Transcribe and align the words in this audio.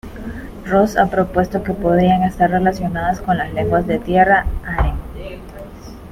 Ross 0.65 0.97
ha 0.97 1.05
propuesto 1.11 1.61
que 1.61 1.73
podrían 1.75 2.23
estar 2.23 2.49
relacionadas 2.49 3.21
con 3.21 3.37
las 3.37 3.53
lenguas 3.53 3.85
de 3.85 3.99
Tierra 3.99 4.47
de 4.63 4.67
Arnhem. 4.67 4.95